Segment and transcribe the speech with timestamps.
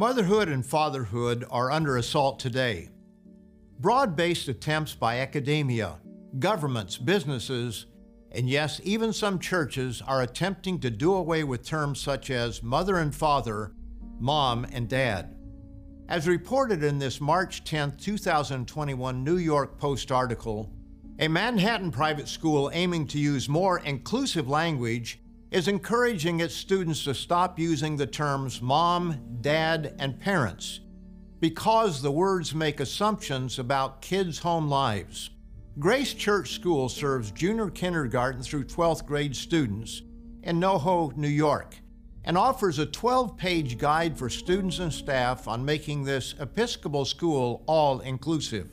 [0.00, 2.88] Motherhood and fatherhood are under assault today.
[3.80, 5.98] Broad based attempts by academia,
[6.38, 7.84] governments, businesses,
[8.32, 12.96] and yes, even some churches are attempting to do away with terms such as mother
[12.96, 13.74] and father,
[14.18, 15.36] mom and dad.
[16.08, 20.72] As reported in this March 10, 2021 New York Post article,
[21.18, 25.20] a Manhattan private school aiming to use more inclusive language
[25.50, 30.80] is encouraging its students to stop using the terms mom, dad, and parents
[31.40, 35.30] because the words make assumptions about kids' home lives.
[35.78, 40.02] Grace Church School serves junior kindergarten through 12th grade students
[40.42, 41.76] in NoHo, New York,
[42.24, 47.62] and offers a 12 page guide for students and staff on making this Episcopal school
[47.66, 48.68] all inclusive.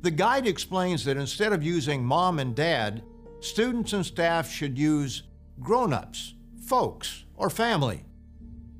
[0.00, 3.02] The guide explains that instead of using mom and dad,
[3.40, 5.24] students and staff should use
[5.60, 6.34] grown ups,
[6.66, 8.04] folks, or family.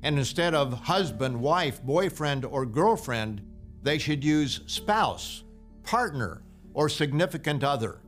[0.03, 3.43] And instead of husband, wife, boyfriend, or girlfriend,
[3.83, 5.45] they should use spouse,
[5.83, 6.43] partner,
[6.75, 8.01] or significant other.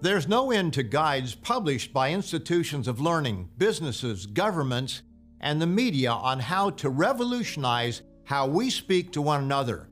[0.00, 5.02] There's no end to guides published by institutions of learning, businesses, governments,
[5.40, 9.88] and the media on how to revolutionize how we speak to one another.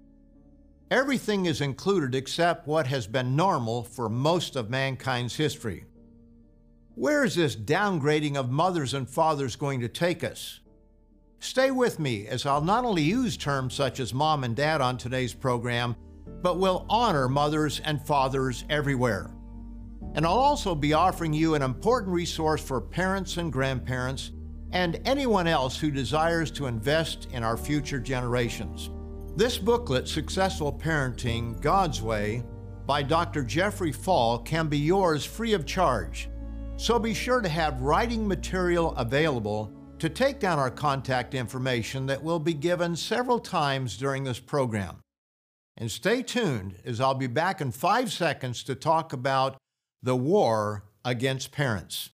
[0.91, 5.85] Everything is included except what has been normal for most of mankind's history.
[6.99, 10.59] Where is this downgrading of mothers and fathers going to take us?
[11.39, 14.99] Stay with me as I'll not only use terms such as mom and dad on
[14.99, 15.95] today's program,
[16.43, 19.31] but will honor mothers and fathers everywhere.
[20.17, 24.33] And I'll also be offering you an important resource for parents and grandparents
[24.73, 28.91] and anyone else who desires to invest in our future generations.
[29.37, 32.43] This booklet, Successful Parenting God's Way,
[32.87, 33.45] by Dr.
[33.45, 36.29] Jeffrey Fall, can be yours free of charge.
[36.79, 42.23] So be sure to have writing material available to take down our contact information that
[42.23, 45.01] will be given several times during this program.
[45.77, 49.57] And stay tuned as I'll be back in five seconds to talk about
[50.05, 52.11] the war against parents.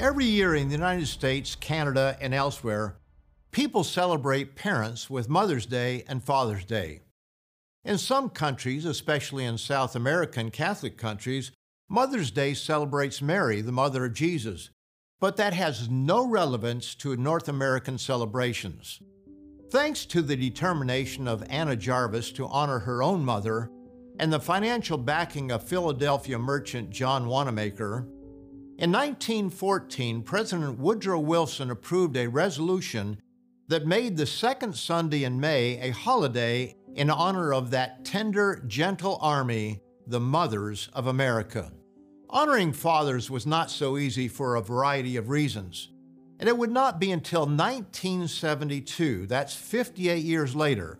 [0.00, 2.96] Every year in the United States, Canada, and elsewhere,
[3.52, 7.02] people celebrate parents with Mother's Day and Father's Day.
[7.84, 11.52] In some countries, especially in South American Catholic countries,
[11.88, 14.70] Mother's Day celebrates Mary, the mother of Jesus,
[15.20, 19.00] but that has no relevance to North American celebrations.
[19.70, 23.70] Thanks to the determination of Anna Jarvis to honor her own mother
[24.18, 28.06] and the financial backing of Philadelphia merchant John Wanamaker,
[28.78, 33.20] in 1914, President Woodrow Wilson approved a resolution
[33.68, 39.18] that made the second Sunday in May a holiday in honor of that tender, gentle
[39.20, 41.72] army, the mothers of America.
[42.28, 45.90] Honoring fathers was not so easy for a variety of reasons.
[46.38, 50.98] And it would not be until 1972, that's 58 years later,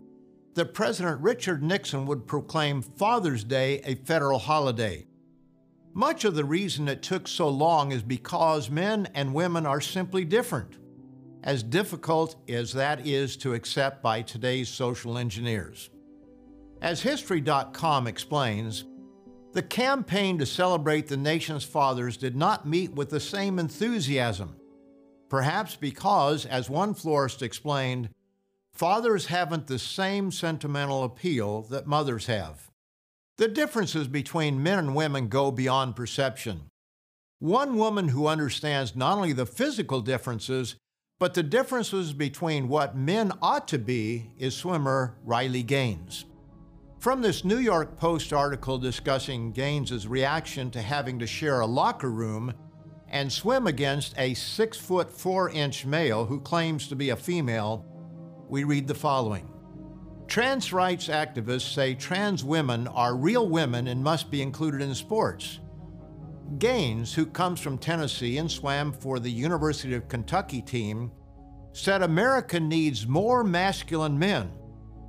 [0.53, 5.05] that President Richard Nixon would proclaim Father's Day a federal holiday.
[5.93, 10.23] Much of the reason it took so long is because men and women are simply
[10.23, 10.77] different,
[11.43, 15.89] as difficult as that is to accept by today's social engineers.
[16.81, 18.85] As History.com explains,
[19.51, 24.55] the campaign to celebrate the nation's fathers did not meet with the same enthusiasm.
[25.29, 28.09] Perhaps because, as one florist explained,
[28.73, 32.71] fathers haven't the same sentimental appeal that mothers have.
[33.37, 36.69] The differences between men and women go beyond perception.
[37.39, 40.75] One woman who understands not only the physical differences,
[41.23, 46.25] but the differences between what men ought to be is swimmer Riley Gaines.
[46.99, 52.11] From this New York Post article discussing Gaines's reaction to having to share a locker
[52.11, 52.53] room
[53.07, 57.85] and swim against a six foot four inch male who claims to be a female,
[58.49, 59.49] we read the following.
[60.27, 65.61] Trans rights activists say trans women are real women and must be included in sports.
[66.59, 71.11] Gaines, who comes from Tennessee and swam for the University of Kentucky team,
[71.73, 74.51] said America needs more masculine men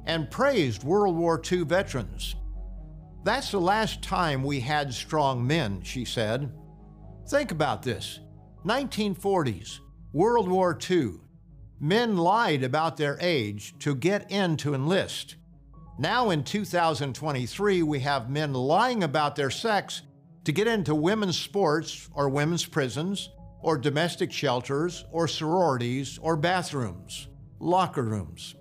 [0.06, 2.34] and praised World War II veterans.
[3.22, 6.52] That's the last time we had strong men, she said.
[7.28, 8.20] Think about this
[8.66, 9.78] 1940s,
[10.12, 11.14] World War II.
[11.81, 15.37] Men lied about their age to get in to enlist.
[15.99, 20.02] Now in 2023, we have men lying about their sex
[20.44, 23.31] to get into women's sports or women's prisons
[23.64, 27.28] or domestic shelters or sororities or bathrooms,
[27.58, 28.56] locker rooms.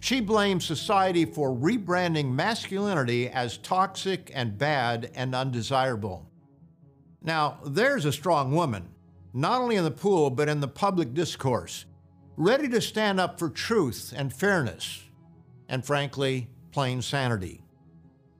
[0.00, 6.28] She blames society for rebranding masculinity as toxic and bad and undesirable.
[7.22, 8.88] Now, there's a strong woman,
[9.32, 11.84] not only in the pool, but in the public discourse,
[12.36, 15.04] ready to stand up for truth and fairness,
[15.68, 17.62] and frankly, plain sanity.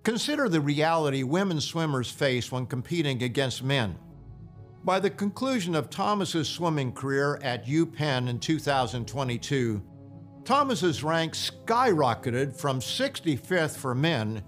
[0.03, 3.97] Consider the reality women swimmers face when competing against men.
[4.85, 9.83] By the conclusion of Thomas's swimming career at UPenn in 2022,
[10.45, 14.43] Thomas's rank skyrocketed from 65th for men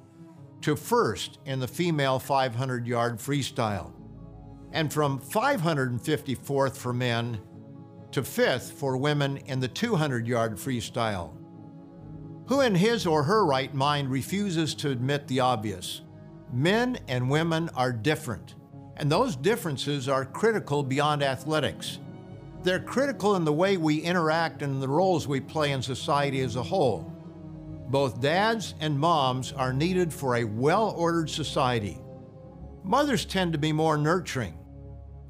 [0.60, 3.94] to first in the female 500 yard freestyle,
[4.72, 7.40] and from 554th for men
[8.12, 11.32] to fifth for women in the 200 yard freestyle.
[12.48, 16.02] Who in his or her right mind refuses to admit the obvious?
[16.52, 18.54] Men and women are different,
[18.96, 21.98] and those differences are critical beyond athletics.
[22.62, 26.56] They're critical in the way we interact and the roles we play in society as
[26.56, 27.12] a whole.
[27.88, 31.98] Both dads and moms are needed for a well ordered society.
[32.82, 34.58] Mothers tend to be more nurturing.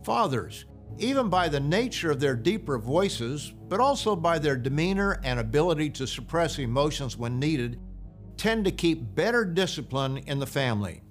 [0.04, 0.64] Fathers,
[0.98, 5.90] even by the nature of their deeper voices, but also by their demeanor and ability
[5.90, 7.80] to suppress emotions when needed,
[8.36, 11.02] tend to keep better discipline in the family.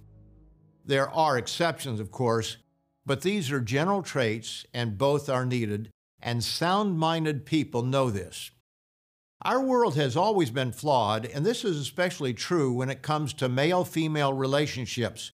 [0.86, 2.58] There are exceptions, of course,
[3.06, 5.90] but these are general traits and both are needed,
[6.22, 8.52] and sound minded people know this.
[9.42, 13.50] Our world has always been flawed, and this is especially true when it comes to
[13.50, 15.32] male female relationships,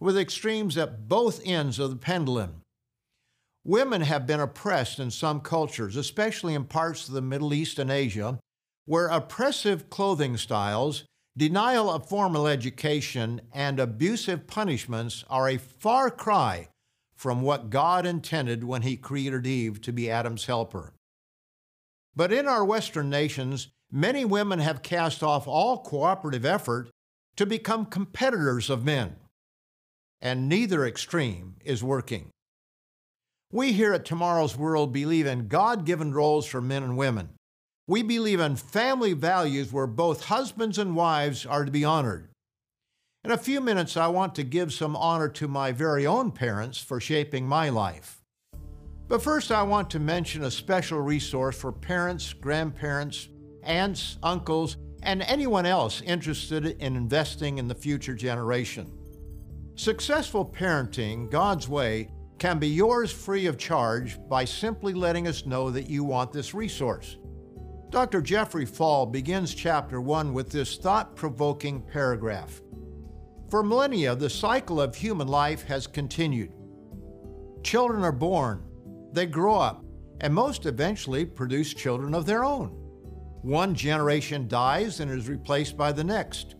[0.00, 2.62] with extremes at both ends of the pendulum.
[3.64, 7.90] Women have been oppressed in some cultures, especially in parts of the Middle East and
[7.90, 8.40] Asia,
[8.84, 11.04] where oppressive clothing styles,
[11.36, 16.68] denial of formal education, and abusive punishments are a far cry
[17.16, 20.92] from what God intended when He created Eve to be Adam's helper.
[22.14, 26.90] But in our Western nations, many women have cast off all cooperative effort
[27.36, 29.16] to become competitors of men,
[30.20, 32.28] and neither extreme is working.
[33.50, 37.30] We here at Tomorrow's World believe in God given roles for men and women.
[37.92, 42.30] We believe in family values where both husbands and wives are to be honored.
[43.22, 46.78] In a few minutes, I want to give some honor to my very own parents
[46.78, 48.22] for shaping my life.
[49.08, 53.28] But first, I want to mention a special resource for parents, grandparents,
[53.62, 58.90] aunts, uncles, and anyone else interested in investing in the future generation.
[59.74, 62.08] Successful parenting, God's way,
[62.38, 66.54] can be yours free of charge by simply letting us know that you want this
[66.54, 67.18] resource.
[67.92, 68.22] Dr.
[68.22, 72.62] Jeffrey Fall begins chapter 1 with this thought provoking paragraph.
[73.50, 76.54] For millennia, the cycle of human life has continued.
[77.62, 78.64] Children are born,
[79.12, 79.84] they grow up,
[80.22, 82.68] and most eventually produce children of their own.
[83.42, 86.54] One generation dies and is replaced by the next.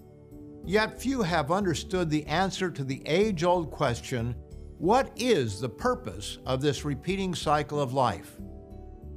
[0.67, 4.35] Yet few have understood the answer to the age old question
[4.77, 8.37] what is the purpose of this repeating cycle of life?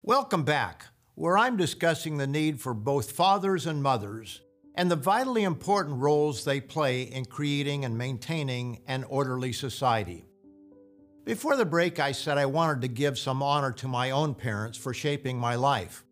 [0.03, 4.41] Welcome back, where I'm discussing the need for both fathers and mothers
[4.75, 10.27] and the vitally important roles they play in creating and maintaining an orderly society.
[11.25, 14.77] Before the break, I said I wanted to give some honor to my own parents
[14.77, 16.05] for shaping my life.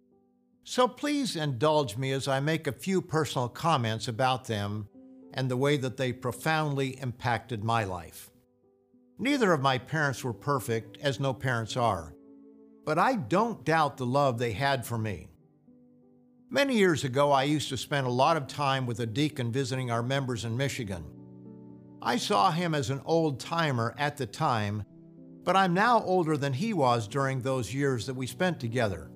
[0.64, 4.88] So please indulge me as I make a few personal comments about them
[5.35, 8.31] and the way that they profoundly impacted my life.
[9.19, 12.14] Neither of my parents were perfect, as no parents are,
[12.85, 15.32] but I don't doubt the love they had for me.
[16.53, 19.91] Many years ago, I used to spend a lot of time with a deacon visiting
[19.91, 21.03] our members in Michigan.
[22.03, 24.85] I saw him as an old timer at the time,
[25.45, 29.11] but I'm now older than he was during those years that we spent together.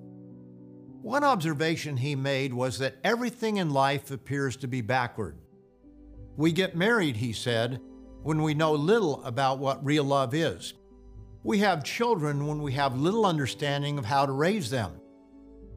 [1.03, 5.37] One observation he made was that everything in life appears to be backward.
[6.37, 7.79] We get married, he said,
[8.23, 10.73] when we know little about what real love is.
[11.43, 14.99] We have children when we have little understanding of how to raise them.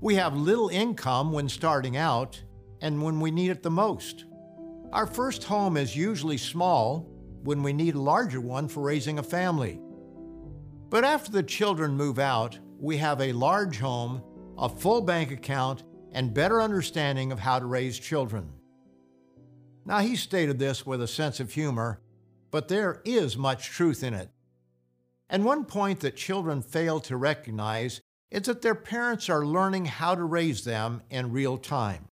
[0.03, 2.43] We have little income when starting out
[2.81, 4.25] and when we need it the most.
[4.93, 7.07] Our first home is usually small
[7.43, 9.79] when we need a larger one for raising a family.
[10.89, 14.23] But after the children move out, we have a large home,
[14.57, 18.51] a full bank account, and better understanding of how to raise children.
[19.85, 22.01] Now, he stated this with a sense of humor,
[22.51, 24.31] but there is much truth in it.
[25.29, 30.15] And one point that children fail to recognize is that their parents are learning how
[30.15, 32.07] to raise them in real time.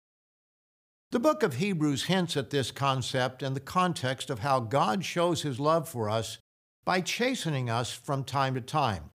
[1.11, 5.43] The book of Hebrews hints at this concept in the context of how God shows
[5.43, 6.37] his love for us
[6.83, 9.11] by chastening us from time to time.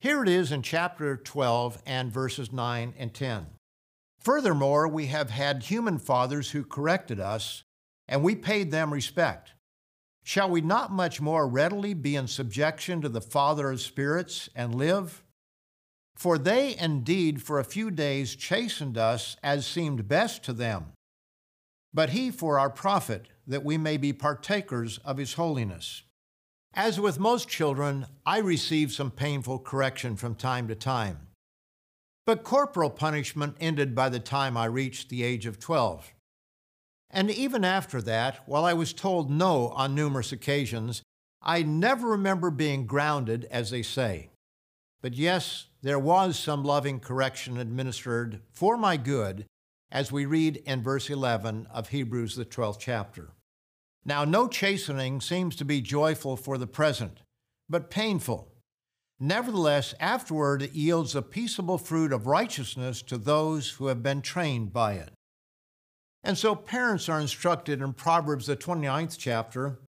[0.00, 3.46] Here it is in chapter 12 and verses 9 and 10.
[4.20, 7.64] Furthermore, we have had human fathers who corrected us,
[8.06, 9.54] and we paid them respect.
[10.22, 14.74] Shall we not much more readily be in subjection to the Father of spirits and
[14.74, 15.23] live?
[16.16, 20.92] For they indeed for a few days chastened us as seemed best to them,
[21.92, 26.02] but he for our profit, that we may be partakers of his holiness.
[26.72, 31.28] As with most children, I received some painful correction from time to time.
[32.26, 36.12] But corporal punishment ended by the time I reached the age of 12.
[37.10, 41.02] And even after that, while I was told no on numerous occasions,
[41.40, 44.30] I never remember being grounded, as they say.
[45.04, 49.44] But yes, there was some loving correction administered for my good,
[49.92, 53.28] as we read in verse 11 of Hebrews, the 12th chapter.
[54.06, 57.20] Now, no chastening seems to be joyful for the present,
[57.68, 58.48] but painful.
[59.20, 64.72] Nevertheless, afterward it yields a peaceable fruit of righteousness to those who have been trained
[64.72, 65.10] by it.
[66.22, 69.80] And so parents are instructed in Proverbs, the 29th chapter,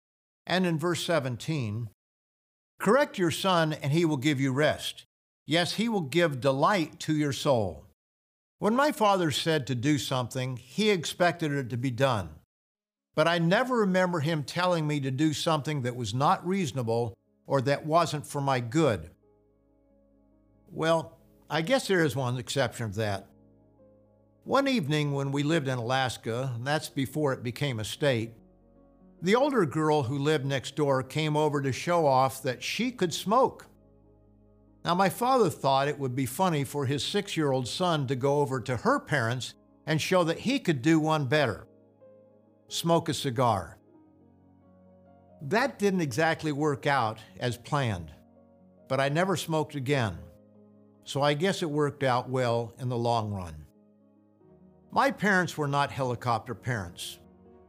[0.44, 1.88] and in verse 17
[2.78, 5.06] Correct your son, and he will give you rest.
[5.46, 7.86] Yes, he will give delight to your soul.
[8.58, 12.30] When my father said to do something, he expected it to be done.
[13.14, 17.14] But I never remember him telling me to do something that was not reasonable
[17.46, 19.10] or that wasn't for my good.
[20.72, 23.26] Well, I guess there is one exception of that.
[24.44, 28.32] One evening when we lived in Alaska, and that's before it became a state,
[29.24, 33.14] the older girl who lived next door came over to show off that she could
[33.14, 33.66] smoke.
[34.84, 38.16] Now, my father thought it would be funny for his six year old son to
[38.16, 39.54] go over to her parents
[39.86, 41.66] and show that he could do one better
[42.68, 43.78] smoke a cigar.
[45.40, 48.10] That didn't exactly work out as planned,
[48.88, 50.18] but I never smoked again,
[51.04, 53.64] so I guess it worked out well in the long run.
[54.90, 57.18] My parents were not helicopter parents.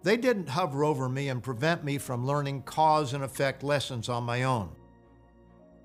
[0.05, 4.23] They didn't hover over me and prevent me from learning cause and effect lessons on
[4.23, 4.69] my own.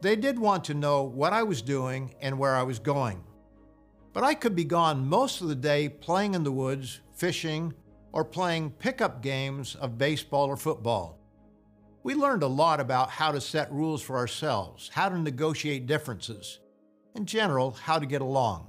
[0.02, 3.24] They did want to know what I was doing and where I was going.
[4.12, 7.72] But I could be gone most of the day playing in the woods, fishing,
[8.12, 11.18] or playing pickup games of baseball or football.
[12.02, 16.60] We learned a lot about how to set rules for ourselves, how to negotiate differences,
[17.14, 18.68] in general, how to get along.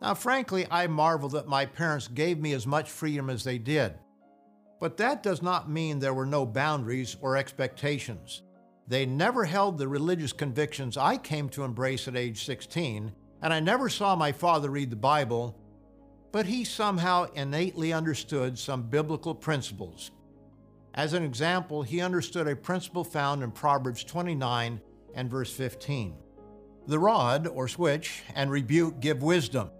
[0.00, 3.92] Now, frankly, I marvel that my parents gave me as much freedom as they did.
[4.80, 8.42] But that does not mean there were no boundaries or expectations.
[8.86, 13.60] They never held the religious convictions I came to embrace at age 16, and I
[13.60, 15.58] never saw my father read the Bible,
[16.32, 20.10] but he somehow innately understood some biblical principles.
[20.94, 24.80] As an example, he understood a principle found in Proverbs 29
[25.14, 26.16] and verse 15.
[26.86, 29.70] The rod, or switch, and rebuke give wisdom,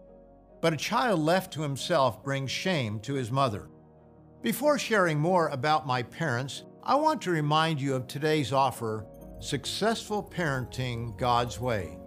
[0.61, 3.69] but a child left to himself brings shame to his mother.
[4.41, 9.05] Before sharing more about my parents, I want to remind you of today's offer
[9.41, 11.99] Successful Parenting God's Way.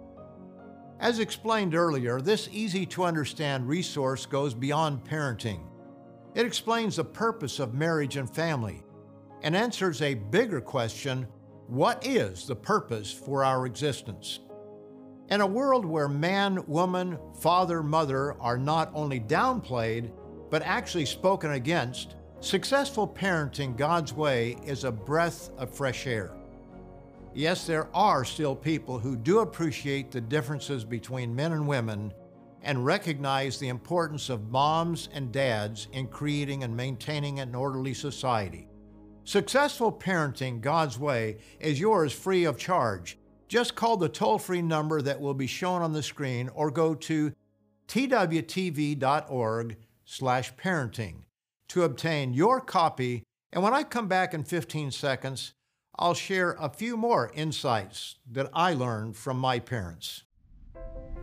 [0.98, 5.60] As explained earlier, this easy to understand resource goes beyond parenting.
[6.34, 8.82] It explains the purpose of marriage and family
[9.42, 11.26] and answers a bigger question
[11.66, 14.40] what is the purpose for our existence?
[15.28, 20.10] In a world where man, woman, father, mother are not only downplayed,
[20.50, 26.32] but actually spoken against, successful parenting God's way is a breath of fresh air.
[27.34, 32.12] Yes, there are still people who do appreciate the differences between men and women
[32.62, 38.68] and recognize the importance of moms and dads in creating and maintaining an orderly society.
[39.24, 43.18] Successful parenting God's way is yours free of charge.
[43.46, 46.94] Just call the toll free number that will be shown on the screen or go
[46.94, 47.32] to
[47.86, 51.22] twtv.org slash parenting
[51.72, 53.22] to obtain your copy.
[53.50, 55.54] And when I come back in 15 seconds,
[55.98, 60.24] I'll share a few more insights that I learned from my parents.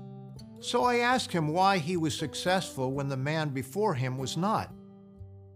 [0.60, 4.71] So I asked him why he was successful when the man before him was not.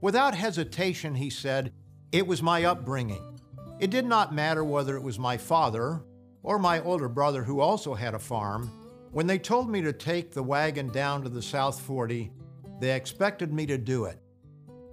[0.02, 1.72] Without hesitation, he said,
[2.14, 3.40] It was my upbringing.
[3.80, 6.04] It did not matter whether it was my father
[6.44, 8.68] or my older brother who also had a farm.
[9.12, 12.32] When they told me to take the wagon down to the South 40,
[12.80, 14.20] they expected me to do it.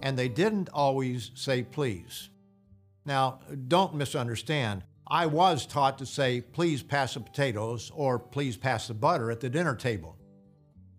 [0.01, 2.31] And they didn't always say please.
[3.05, 4.83] Now, don't misunderstand.
[5.05, 9.41] I was taught to say, please pass the potatoes or please pass the butter at
[9.41, 10.17] the dinner table.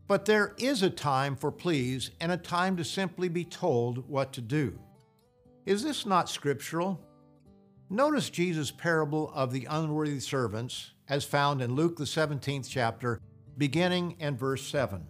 [0.06, 4.32] But there is a time for please and a time to simply be told what
[4.35, 4.78] to do.
[5.64, 7.01] Is this not scriptural?
[7.88, 13.20] Notice Jesus' parable of the unworthy servants, as found in Luke, the 17th chapter,
[13.57, 15.07] beginning in verse 7.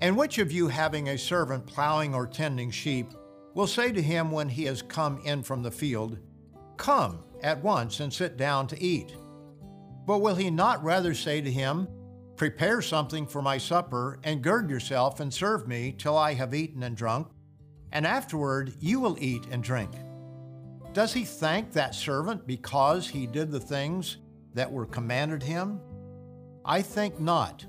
[0.00, 3.12] And which of you, having a servant plowing or tending sheep,
[3.54, 6.18] will say to him when he has come in from the field,
[6.76, 9.14] Come at once and sit down to eat?
[10.06, 11.86] But will he not rather say to him,
[12.34, 16.82] Prepare something for my supper, and gird yourself and serve me till I have eaten
[16.82, 17.28] and drunk,
[17.92, 19.90] and afterward you will eat and drink?
[20.92, 24.18] Does he thank that servant because he did the things
[24.54, 25.80] that were commanded him?
[26.64, 27.64] I think not.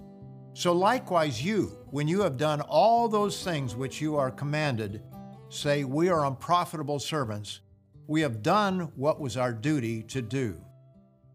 [0.53, 5.01] So likewise, you, when you have done all those things which you are commanded,
[5.49, 7.61] say, We are unprofitable servants.
[8.07, 10.59] We have done what was our duty to do.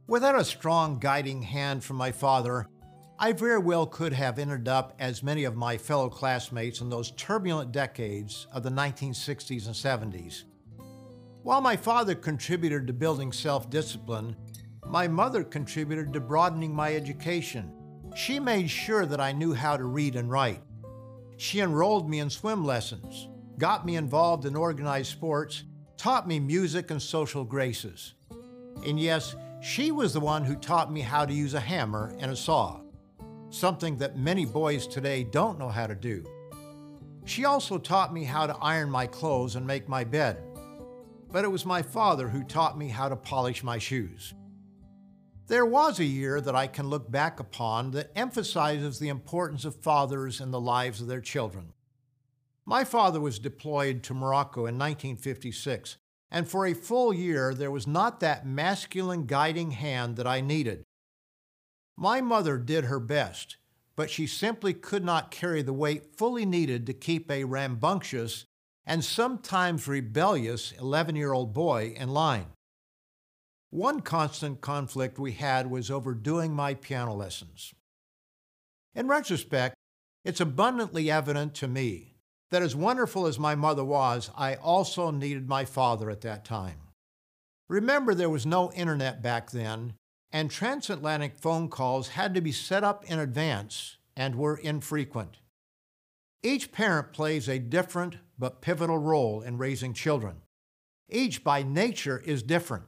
[0.07, 2.69] Without a strong guiding hand from my father,
[3.17, 7.13] I very well could have ended up as many of my fellow classmates in those
[7.13, 10.43] turbulent decades of the 1960s and 70s.
[11.45, 14.35] While my father contributed to building self discipline,
[14.85, 17.73] my mother contributed to broadening my education.
[18.17, 20.63] She made sure that I knew how to read and write.
[21.37, 25.65] She enrolled me in swim lessons, got me involved in organized sports,
[25.97, 28.15] taught me music and social graces.
[28.85, 32.31] And yes, she was the one who taught me how to use a hammer and
[32.31, 32.81] a saw,
[33.55, 36.25] something that many boys today don't know how to do.
[37.25, 40.43] She also taught me how to iron my clothes and make my bed.
[41.31, 44.35] But it was my father who taught me how to polish my shoes.
[45.47, 49.83] There was a year that I can look back upon that emphasizes the importance of
[49.83, 51.73] fathers in the lives of their children.
[52.65, 55.99] My father was deployed to Morocco in 1956,
[56.31, 60.85] and for a full year there was not that masculine guiding hand that I needed.
[61.97, 63.57] My mother did her best,
[63.97, 68.45] but she simply could not carry the weight fully needed to keep a rambunctious
[68.87, 72.47] and sometimes rebellious 11 year old boy in line.
[73.71, 77.73] One constant conflict we had was over doing my piano lessons.
[78.95, 79.75] In retrospect,
[80.25, 82.15] it's abundantly evident to me
[82.51, 86.79] that as wonderful as my mother was, I also needed my father at that time.
[87.69, 89.95] Remember, there was no internet back then,
[90.35, 95.39] and transatlantic phone calls had to be set up in advance and were infrequent.
[96.43, 100.39] Each parent plays a different but pivotal role in raising children.
[101.09, 102.87] Each, by nature, is different.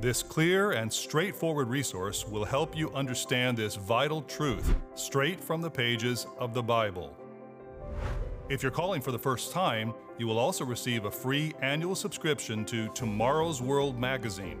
[0.00, 5.70] This clear and straightforward resource will help you understand this vital truth straight from the
[5.70, 7.16] pages of the Bible.
[8.48, 12.64] If you're calling for the first time, you will also receive a free annual subscription
[12.66, 14.60] to Tomorrow's World magazine.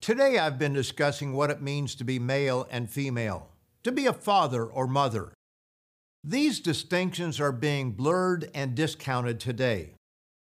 [0.00, 3.48] Today I've been discussing what it means to be male and female,
[3.82, 5.32] to be a father or mother,
[6.24, 9.94] these distinctions are being blurred and discounted today.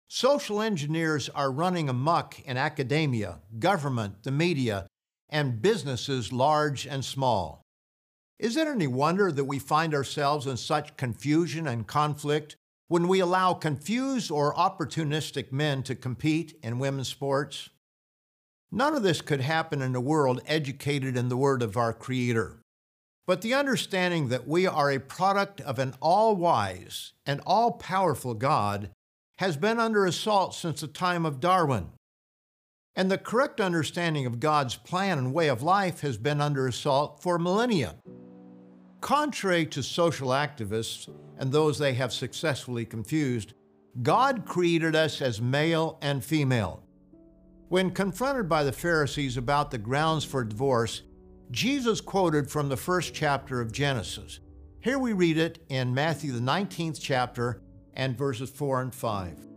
[0.09, 4.87] Social engineers are running amuck in academia, government, the media,
[5.29, 7.61] and businesses large and small.
[8.39, 12.55] Is it any wonder that we find ourselves in such confusion and conflict
[12.89, 17.69] when we allow confused or opportunistic men to compete in women's sports?
[18.75, 22.57] None of this could happen in a world educated in the Word of our Creator.
[23.27, 28.33] But the understanding that we are a product of an all wise and all powerful
[28.33, 28.89] God
[29.37, 31.89] has been under assault since the time of Darwin.
[32.95, 37.21] And the correct understanding of God's plan and way of life has been under assault
[37.21, 37.97] for millennia.
[39.01, 41.07] Contrary to social activists
[41.37, 43.53] and those they have successfully confused,
[44.01, 46.83] God created us as male and female.
[47.73, 51.01] When confronted by the Pharisees about the grounds for divorce,
[51.49, 54.41] Jesus quoted from the first chapter of Genesis.
[54.79, 57.63] Here we read it in Matthew, the 19th chapter,
[57.95, 59.47] and verses 4 and 5.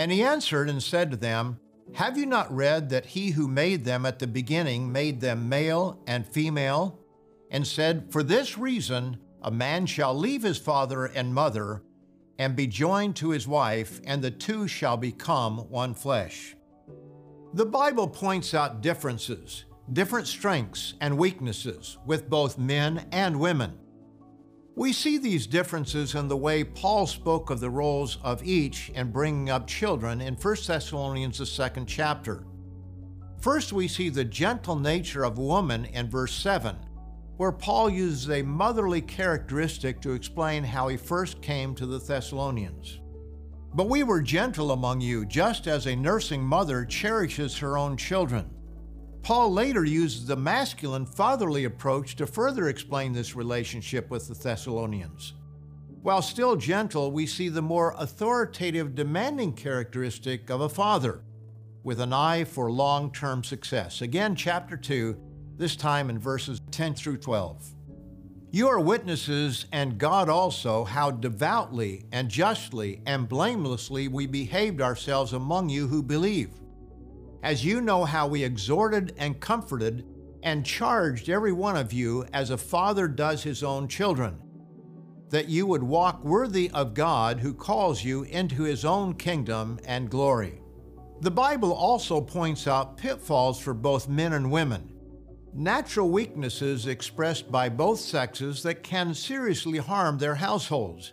[0.00, 1.60] And he answered and said to them,
[1.92, 6.02] Have you not read that he who made them at the beginning made them male
[6.08, 6.98] and female?
[7.52, 11.84] And said, For this reason a man shall leave his father and mother
[12.36, 16.56] and be joined to his wife, and the two shall become one flesh.
[17.54, 23.78] The Bible points out differences different strengths and weaknesses with both men and women.
[24.74, 29.12] We see these differences in the way Paul spoke of the roles of each in
[29.12, 32.44] bringing up children in 1 Thessalonians, the second chapter.
[33.40, 36.74] First, we see the gentle nature of woman in verse 7,
[37.36, 42.98] where Paul uses a motherly characteristic to explain how he first came to the Thessalonians.
[43.74, 48.48] But we were gentle among you, just as a nursing mother cherishes her own children.
[49.22, 55.32] Paul later uses the masculine fatherly approach to further explain this relationship with the Thessalonians.
[56.02, 61.22] While still gentle, we see the more authoritative, demanding characteristic of a father,
[61.82, 64.02] with an eye for long term success.
[64.02, 65.16] Again, chapter 2,
[65.56, 67.73] this time in verses 10 through 12.
[68.54, 75.32] You are witnesses, and God also, how devoutly and justly and blamelessly we behaved ourselves
[75.32, 76.50] among you who believe
[77.42, 80.06] as you know how we exhorted and comforted
[80.44, 84.40] and charged every one of you as a father does his own children,
[85.30, 90.08] that you would walk worthy of God who calls you into his own kingdom and
[90.08, 90.60] glory.
[91.22, 94.93] The Bible also points out pitfalls for both men and women,
[95.54, 101.12] natural weaknesses expressed by both sexes that can seriously harm their households.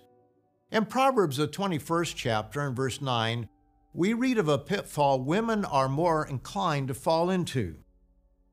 [0.71, 3.47] In Proverbs, the 21st chapter, and verse 9,
[3.93, 7.75] we read of a pitfall women are more inclined to fall into.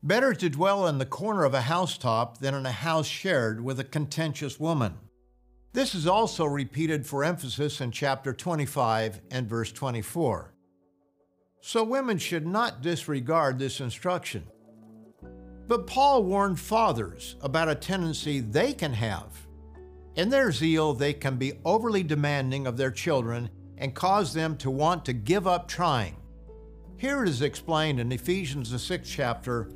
[0.03, 3.81] Better to dwell in the corner of a housetop than in a house shared with
[3.81, 4.95] a contentious woman.
[5.73, 10.55] This is also repeated for emphasis in chapter 25 and verse 24.
[11.61, 14.45] So women should not disregard this instruction.
[15.69, 19.47] But Paul warned fathers about a tendency they can have.
[20.17, 24.71] In their zeal, they can be overly demanding of their children and cause them to
[24.71, 26.17] want to give up trying.
[26.97, 29.71] Here it is explained in Ephesians, the sixth chapter,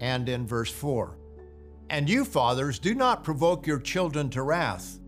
[0.00, 1.16] and in verse 4.
[1.90, 4.98] And you, fathers, do not provoke your children to wrath,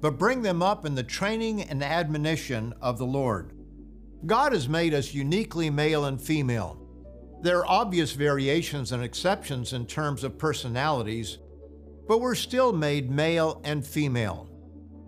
[0.00, 3.52] but bring them up in the training and admonition of the Lord.
[4.26, 6.80] God has made us uniquely male and female.
[7.42, 11.38] There are obvious variations and exceptions in terms of personalities,
[12.06, 14.46] but we're still made male and female.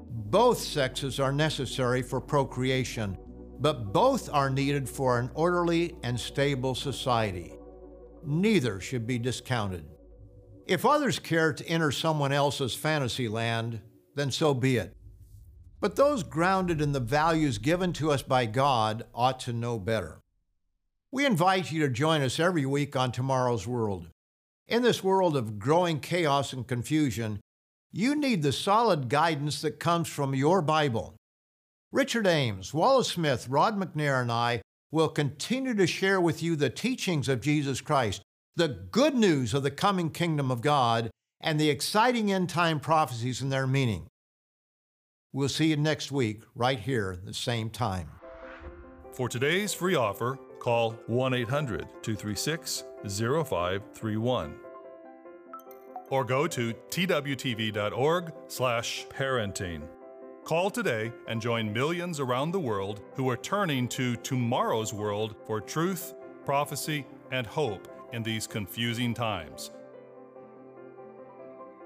[0.08, 3.18] Both sexes are necessary for procreation,
[3.60, 7.52] but both are needed for an orderly and stable society.
[8.24, 9.84] Neither should be discounted.
[10.66, 13.82] If others care to enter someone else's fantasy land,
[14.14, 14.96] then so be it.
[15.80, 20.21] But those grounded in the values given to us by God ought to know better.
[21.14, 24.08] We invite you to join us every week on Tomorrow's World.
[24.66, 27.38] In this world of growing chaos and confusion,
[27.92, 31.14] you need the solid guidance that comes from your Bible.
[31.92, 36.70] Richard Ames, Wallace Smith, Rod McNair, and I will continue to share with you the
[36.70, 38.22] teachings of Jesus Christ,
[38.56, 41.10] the good news of the coming kingdom of God,
[41.42, 44.06] and the exciting end time prophecies and their meaning.
[45.30, 48.08] We'll see you next week, right here, the same time.
[49.12, 54.54] For today's free offer, call 1 800 236 0531
[56.08, 59.82] or go to twtv.org/parenting.
[60.44, 65.60] Call today and join millions around the world who are turning to tomorrow's world for
[65.60, 69.72] truth, prophecy, and hope in these confusing times.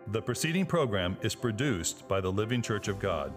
[0.09, 3.33] The preceding program is produced by the Living Church of God.